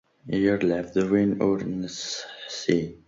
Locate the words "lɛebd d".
0.69-1.07